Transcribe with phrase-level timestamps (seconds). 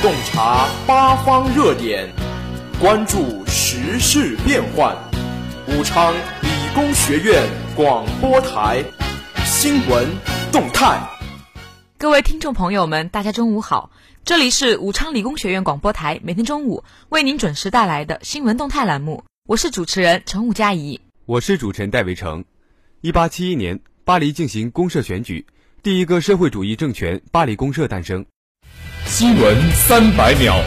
[0.00, 2.08] 洞察八方热点，
[2.80, 4.96] 关注时事变幻。
[5.66, 7.42] 武昌理工学院
[7.74, 8.84] 广播台
[9.44, 10.08] 新闻
[10.52, 11.00] 动态。
[11.98, 13.90] 各位听众朋友们，大家中午好，
[14.24, 22.44] 这里是武昌理工学院广播台每天中午为您准时带来的新闻动态栏目，我是主持人陈武佳怡，我是主持人戴维成。
[23.00, 25.44] 一八七一年，巴黎进行公社选举，
[25.82, 28.24] 第一个社会主义政权——巴黎公社诞生。
[29.18, 30.62] 新闻三百秒，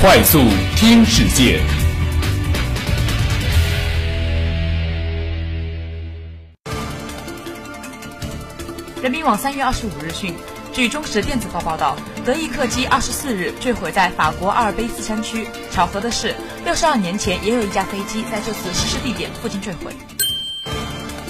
[0.00, 0.38] 快速
[0.76, 1.60] 听世界。
[9.02, 10.32] 人民网三月二十五日讯，
[10.72, 15.48] 据中时电子报报道，德意客机二十四日坠毁在法国阿尔卑斯山区。
[15.72, 16.32] 巧合的是，
[16.64, 19.92] 六十二年前也有一架飞机在这次失事地点附近坠毁。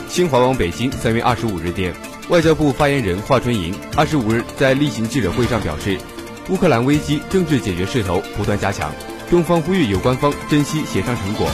[0.07, 1.95] 新华网北京三月二十五日电。
[2.29, 5.99] 外交部发言人华春莹二十五日在例行记者会上表示，
[6.51, 8.93] 乌克兰危机政治解决势头不断加强，
[9.31, 11.49] 中方呼吁有关方珍惜协商成果。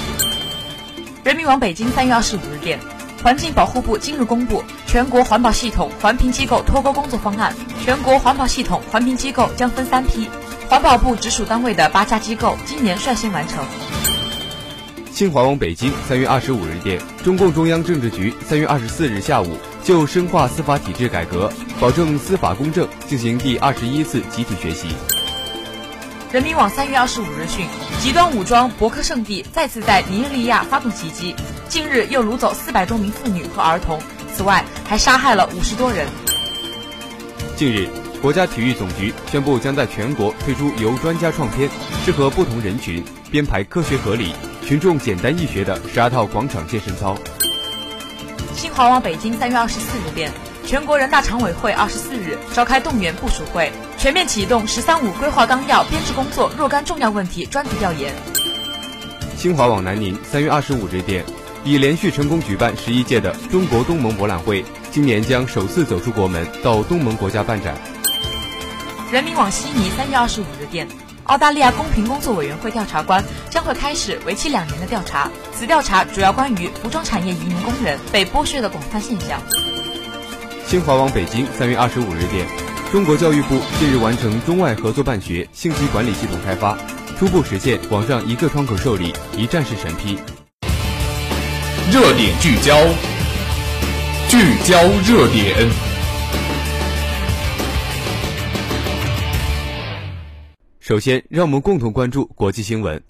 [1.22, 2.80] 人民网北京三月二十五日电，
[3.22, 10.28] 环境保护部今日公布全国环保系统环评机构脱钩工作方案，全国环保系统环评机构将分三批，
[10.68, 13.64] 环保部直属单位的八家机构今年率先完成。
[15.14, 24.88] 新华网北京三月二十五日电，中共中央政治局三月二十四日下午就深化司法体制改革，保证司法公正进行第二十一次集体学习。
[26.32, 27.64] 人民网三月二十五日讯，
[28.00, 31.32] 极端武装博克圣地再次在尼日利亚发动袭击，
[31.68, 34.00] 近日又掳走四百多名妇女和儿童，
[34.34, 36.08] 此外还杀害了五十多人。
[37.54, 37.88] 近日，
[38.20, 41.70] 国家体育总局宣布将在全国推出由专家创编、
[42.04, 44.34] 适合不同人群、编排科学合理。
[44.66, 47.14] 群众简单易学的十二套广场健身操。
[48.56, 50.32] 新华网北京三月二十四日电，
[50.64, 58.14] 全国人大常委会二十四日召开动员部署会，全面启动“十三五”规划纲要编制工作若干重要问题专题调研。
[59.36, 61.22] 新华网南宁三月二十五日电，
[61.62, 67.74] 已连续成功举办十一届的中国东盟博览会，今年将首次走出国门到东盟国家办展。
[69.12, 70.88] 人民网悉尼三月二十五日电。
[71.24, 79.40] 澳大利亚公平工作委员会调查官将会开始为期两年的调查，此调查主要关于服装产业移民工人被剥削的广泛现象。
[80.66, 82.46] 新华网北京三月二十五日电，
[82.92, 86.76] 中国教育部近日完成中外合作办学信息管理系统开发，
[87.18, 90.18] 初步实现网上一个窗口受理、一站式审批。
[91.90, 92.76] 热点聚焦，
[94.28, 95.70] 聚焦热点。
[100.80, 103.02] 首先，让我们共同关注国际新闻。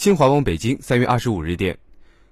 [0.00, 1.76] 新华网北京三月二十五日电，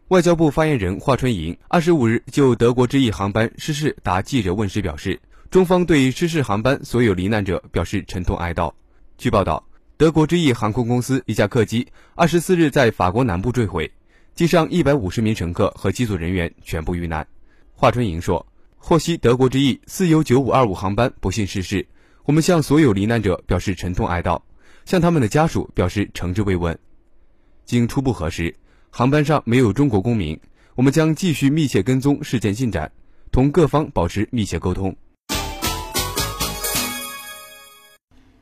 [0.08, 5.20] 外交部发言人华春莹二十五日就德国之翼航班失事答记者问时表示，
[5.50, 8.72] 中方对失事航班所有罹难者表示沉痛哀悼。
[9.18, 9.62] 据报道，
[9.98, 13.92] 德国之翼航空公司一架客机二十四日在法国南部坠毁，
[14.34, 17.26] 机上一百五十名乘客和机组人员全部遇难。
[17.74, 18.46] 华春莹说，
[18.78, 21.86] 获悉德国之翼四 U 九五二五航班不幸失事，
[22.24, 24.40] 我们向所有罹难者表示沉痛哀悼。
[24.86, 26.78] 向他们的家属表示诚挚慰问。
[27.68, 28.56] 经初步核实，
[28.88, 30.40] 航班上没有中国公民。
[30.74, 32.90] 我们将继续密切跟踪事件进展，
[33.30, 34.96] 同各方保持密切沟通。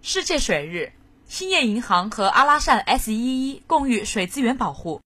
[0.01, 0.93] 世界水日，
[1.27, 5.01] 兴业银行和阿拉善 S 一一共御水资源保护。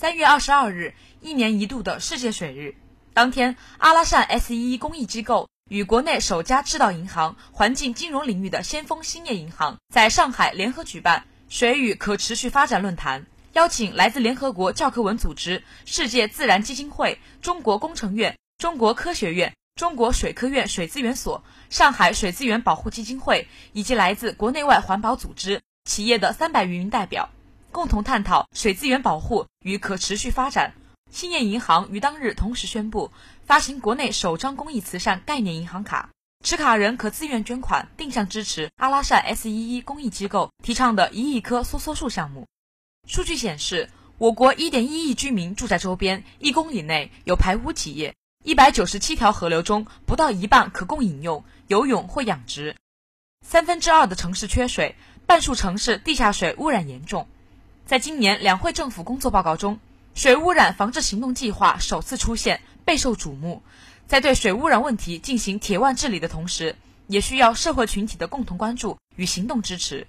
[0.00, 2.74] 三月二十二日，一年一度的世界水日
[3.14, 5.48] 当天，阿拉善 S 一一公益机构。
[5.70, 27.28] 与国内首家制造银行、环境金融领域的先锋兴业银行在上海联合举办水与可持续发展论坛，邀请来自联合国教科文组织、世界自然基金会、中国工程院、中国科学院、中国水科院水资源所、上海水资源保护基金会以及来自国内外环保组织、企业的三百余名代表，
[27.70, 30.72] 共同探讨水资源保护与可持续发展。
[31.10, 33.12] 兴业银行于当日同时宣布。
[33.44, 36.08] 发行国内首张公益慈善概念银行卡，
[36.42, 42.48] 持卡人可自愿捐款，定向支持阿拉善 S 一一公益机构提倡的一亿棵梭梭树项目。
[43.06, 43.88] 数据显示，
[44.18, 52.74] 我国一点一亿居民住在周边一公里内有排污企业，一百九十七条河流中不到一半可供饮用、游泳或养殖，
[53.46, 54.96] 三分之二的城市缺水，
[55.26, 57.28] 半数城市地下水污染严重。
[57.86, 59.78] 在今年两会政府工作报告中，
[60.14, 62.62] 水污染防治行动计划首次出现。
[62.84, 63.62] 备受瞩目，
[64.12, 66.76] 在对水污染问题进行铁腕治理的同时，
[67.06, 70.06] 也需要社会群体的共同关注与行动支持。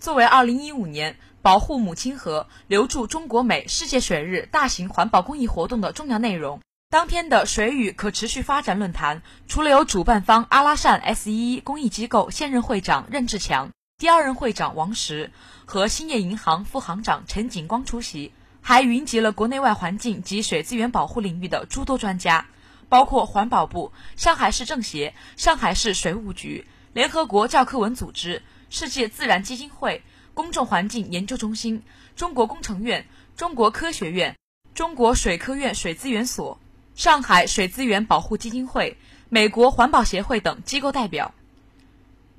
[0.00, 6.60] 作为2015年保护母亲河、留住中国美世界水日大型环保公益活动的重要内容，
[6.90, 15.30] 当天的水与可持续发展论坛，除了有主办方阿拉善 S11 公益机构现任会长任志强、第二任会长王石
[15.64, 22.48] 和兴业银行副行长陈景光出席，还云集了国内外环境及水资源保护领域的诸多专家，
[22.88, 30.02] 包括环保部、上海市政协、上海市水务局、联合国教科文组织、世界自然基金会、
[30.34, 31.82] 公众环境研究中心、
[32.16, 34.36] 中国工程院、中国科学院、
[34.74, 36.58] 中国水科院水资源所。
[36.94, 38.96] 上海水资源保护基金会、
[39.28, 41.34] 美国环保协会等机构代表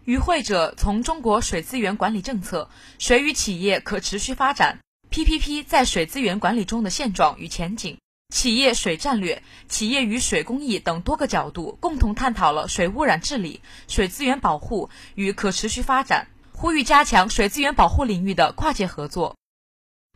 [0.06, 4.80] 与会者从中国水资源管理政策、水与企业可持续发展、
[5.12, 7.98] PPP 在水资源管理中的现状与前景、
[8.36, 19.38] 企业水战略、企业与水公益等多个角度，共同探讨了水污染治理、水资源保护与可持续发展，呼吁加强水资源保护领域的跨界合作。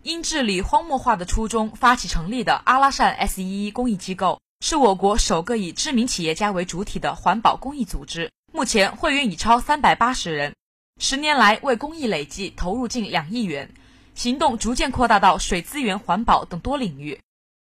[0.04, 8.30] 因治理荒漠化的初衷发起成立的阿拉善 S11 公益机构，是我国首个以知名企业家为主体的环保公益组织。
[8.52, 10.56] 目前会员已超三百八十人，
[11.00, 13.74] 十年来为公益累计投入近两亿元，
[14.14, 17.22] 行动逐渐扩大到水资源、环保等多领域，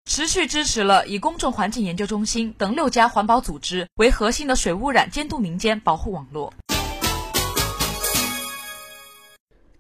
[0.10, 6.54] 持续支持了以公众环境研究中心等六家环保组织为核心的水污染监督民间保护网络。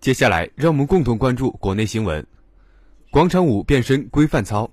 [0.01, 2.27] 接下来，让我们共同关注国内新闻。
[3.09, 4.69] 广场舞变身规范操，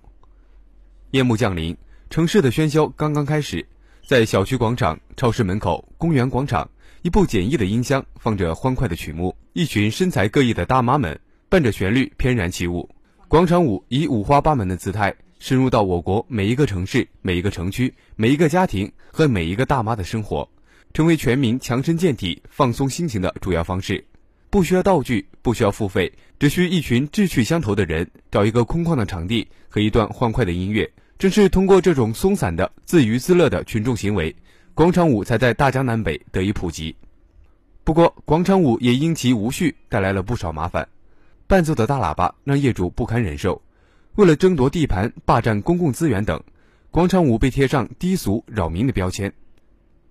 [1.13, 1.77] 夜幕降临，
[2.11, 3.65] 城市的喧嚣刚刚开始。
[4.09, 6.69] 在小区广场、超市门口、公园广场，
[7.03, 12.91] 一部简易的音箱放着欢快的曲目，一群身材各异的大妈们伴着旋律翩然起舞。
[13.29, 15.15] 广场舞以五花八门的姿态
[15.45, 20.49] 深入到我国每一个城市、每一个城区、每一个家庭和每一个大妈的生活，
[20.95, 24.03] 成为全民强身健体、放松心情的主要方式。
[24.49, 30.91] 不需要道具，不需要付费，只需一群志趣相投的人，找一个空旷的场地和一段欢快的音乐。
[31.19, 34.35] 正是通过这种松散的自娱自乐的群众行为，
[34.73, 36.97] 广场舞才在大江南北得以普及。
[37.85, 40.89] 不过，广场舞也因其无序带来了不少麻烦，
[41.47, 43.61] 伴奏的大喇叭让业主不堪忍受。
[44.17, 46.43] 为了争夺地盘、霸占公共资源等，
[46.91, 49.33] 广场舞被贴上低俗扰民的标签。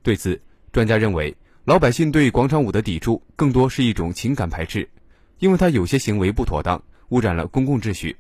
[0.02, 0.42] 对此，
[0.72, 1.36] 专家认为。
[1.66, 4.90] 老百姓对广场舞的抵触更多是一种情感排斥，
[5.40, 8.18] 因为它有些行为不妥当，污染了公共秩序。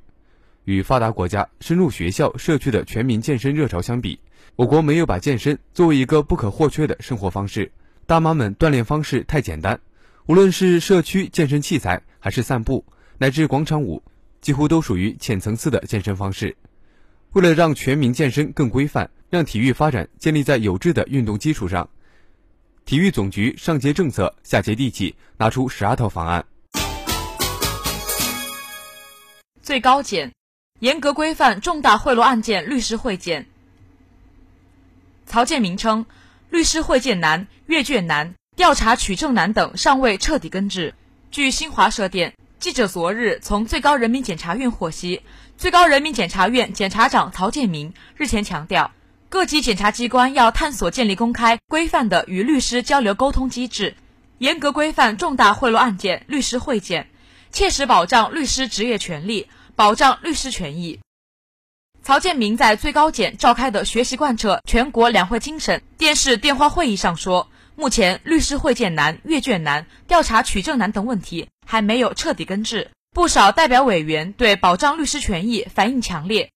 [0.63, 4.17] 与发达国家深入学校、社区的全民健身热潮相比，
[4.55, 7.69] 我国没有把健身作为一个不可或缺的生活方式。
[8.05, 9.77] 大妈们锻炼方式太简单，
[10.27, 12.85] 无论是社区健身器材，还是散步，
[13.17, 14.01] 乃至广场舞，
[14.43, 16.55] 几乎都属于浅层次的健身方式。
[17.31, 21.89] 为了让全民健身更规范，让体育发展建立在有质的运动基础上。
[22.85, 26.45] 体育总局上接政策，下接地气，拿出十二套方案。
[29.61, 30.33] 最高检
[30.79, 33.45] 严格规范重大贿赂案件律师会见。
[35.25, 36.05] 曹建明称，
[36.49, 40.93] 律师会见难、阅卷难、调查取证难等尚未彻底根治。
[41.31, 45.21] 据新华社电，记者昨日从最高人民检察院获悉，
[45.57, 48.93] 最高人民检察院检察长曹建明日前强调。
[49.27, 53.95] 各级检察机关要探索建立公开、规范的与律师交流沟通机制，
[54.37, 57.09] 严格规范重大贿赂案件律师会见，
[57.51, 61.01] 切实保障律师职业权利，保障律师权益。
[62.01, 76.51] 曹建明在最高检召开的学习贯彻全国两会精神电视电话会议上说，目前律师会见难、阅卷难、调查取证难等问题还没有彻底根治，不少代表委员对保障律师权益反应强烈。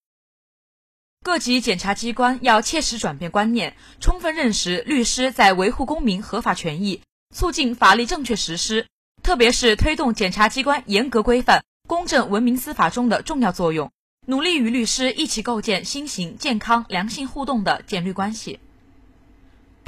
[1.24, 7.02] 各级检察机关要切实转变观念，充分认识律师在维护公民合法权益、
[7.34, 8.86] 促进法律正确实施，
[9.22, 13.90] 特别是推动检察机关严格规范、公正文明司法中的重要作用，
[14.26, 18.60] 努力与律师一起构建新型、健康、良性互动的检律关系。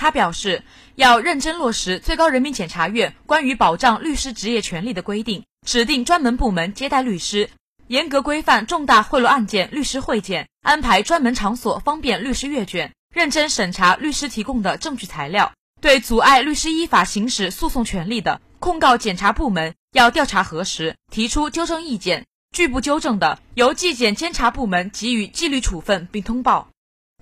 [0.01, 0.63] 他表示，
[0.95, 7.51] 要认真落实最高人民检察院关于保障律师职业权利的规定，指定专门部门接待律师。
[7.87, 15.53] 严格规范重大贿赂案件律师会见，安排专门场所方便律师阅卷，认真审查律师提供的证据材料。
[15.83, 22.23] 对阻碍律师依法行使诉讼权利的控告检察部门，要调查核实，提出纠正意见；
[22.57, 26.69] 拒不纠正的，由纪检监察部门给予纪律处分并通报。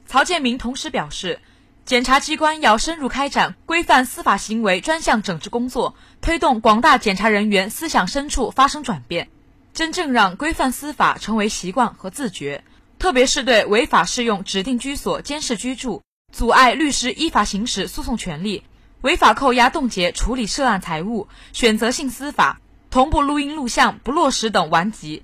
[0.06, 1.40] 曹建明同时表示，
[1.88, 9.30] 检察机关要深入开展规范司法行为专项整治工作，推动广大检察人员思想深处发生转变。
[9.72, 12.62] 真正让规范司法成为习惯和自觉，
[12.98, 18.64] 特别是对违法适用指定居所监视居住、阻碍律师依法行使诉讼权利、
[19.00, 25.22] 违法扣押冻结处理涉案财物、选择性司法、同步录音录像不落实等顽疾，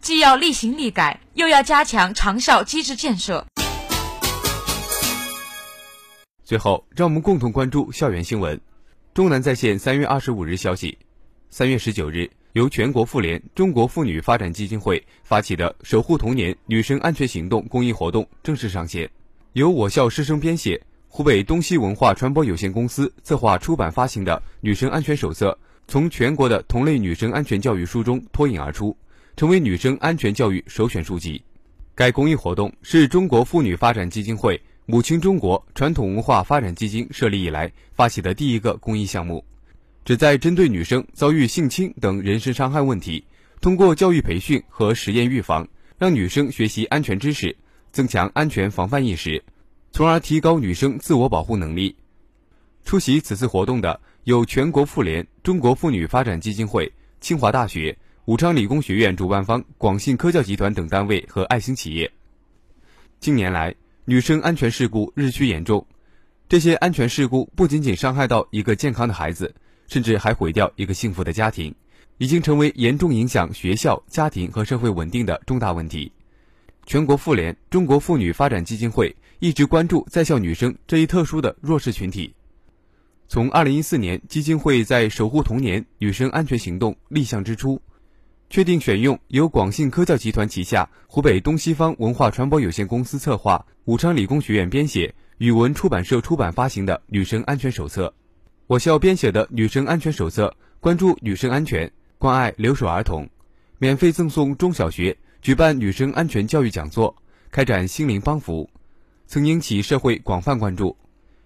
[0.00, 3.44] 既要立行立改，又要加强长效机制建设。
[6.48, 8.58] 最后，让我们共同关注校园新闻。
[9.12, 10.96] 中南在线三月二十五日消息，
[11.50, 19.06] 三月十九日，由全国妇联、中国妇女发展基金会发起的“守护童年女生安全行动”公益活动正式上线。
[19.52, 25.50] 由我校师生编写，湖北东西文化传播有限公司策划出版发行的《女生安全手册》，
[25.86, 28.96] 从全国的同类女生安全教育书中脱颖而出，
[29.36, 31.44] 成为女生安全教育首选书籍。
[31.94, 34.58] 该公益活动是中国妇女发展基金会。
[34.90, 39.44] 母亲中国传统文化发展基金设立以来发起的第一个公益项目，
[40.02, 43.22] 旨在针对女生遭遇性侵等人身伤害问题，
[43.60, 45.68] 通过教育培训和实验预防，
[45.98, 47.54] 让女生学习安全知识，
[47.92, 49.44] 增强安全防范意识，
[49.92, 51.94] 从而提高女生自我保护能力。
[52.86, 56.90] 出席此次活动的有全国妇联、中国妇女发展基金会、
[57.20, 62.10] 清华大学、武昌理工学院主办方广信科教集团等单位和爱心企业。
[63.20, 63.74] 近年来，
[64.10, 65.86] 女生安全事故日趋严重，
[66.48, 69.54] 这些安全事故不仅仅伤害到一个健康的孩子，
[69.86, 71.74] 甚至还毁掉一个幸福的家庭，
[72.16, 76.10] 已经成为严重影响学校、家庭和社会稳定的重大问题。
[76.86, 82.34] 全国妇联、中国妇女发展基金会一直关注在校女生这一特殊的弱势群体。
[83.28, 87.78] 从2014年基金会在守护童年女生安全行动立项之初。
[88.50, 98.06] 确定选用由广信科教集团旗下湖北东西方文化传播有限公司策划、武昌理工学院编写、语文出版社出版发行的《女生安全手册》。
[98.66, 100.48] 我校编写的《女生安全手册》
[100.80, 103.28] 关注女生安全，关爱留守儿童，
[103.76, 107.14] 免费赠送中小学，举办女生安全教育讲座，
[107.50, 108.70] 开展心灵帮扶，
[109.26, 110.96] 曾引起社会广泛关注。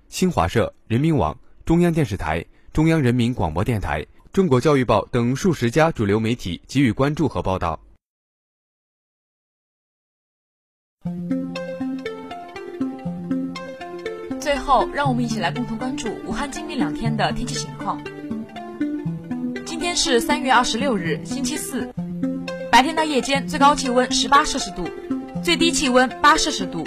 [0.08, 4.06] 新华社、人民网、中央电视台、中央人民广播电台。
[4.32, 7.78] 中国教育报等数十家主流媒体给予关注和报道。
[14.40, 18.02] 最后，让我们一起来共同关注武汉今明两天的天气情况。
[19.66, 21.92] 今天是三月二十六日，星期四，
[22.70, 24.88] 白天到夜间最高气温十八摄氏度，
[25.44, 26.82] 最低气温八摄氏度，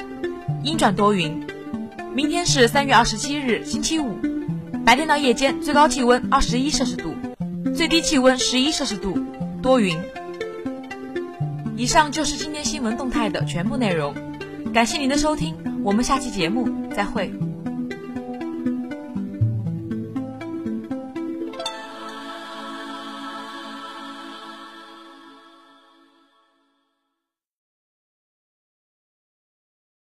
[0.64, 1.46] 阴转多云。
[2.12, 4.18] 明天是三月二十七日，星期五，
[4.84, 7.14] 白天到夜间最高气温二十一摄氏度。
[7.74, 9.17] 最低气温十一摄氏度，
[9.62, 9.98] 多云。
[11.75, 14.13] 以上就是今天新闻动态的全部内容，
[14.74, 17.34] 感谢您的收听，我们下期节目再会。